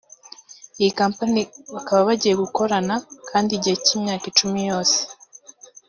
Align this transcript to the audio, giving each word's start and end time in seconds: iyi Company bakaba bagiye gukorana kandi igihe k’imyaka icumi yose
iyi 0.79 0.91
Company 0.99 1.41
bakaba 1.75 1.99
bagiye 2.09 2.33
gukorana 2.43 2.95
kandi 3.29 3.49
igihe 3.53 3.75
k’imyaka 3.85 4.25
icumi 4.31 4.59
yose 4.69 4.99